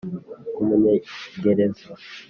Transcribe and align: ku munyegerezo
ku 0.53 0.59
munyegerezo 0.67 1.87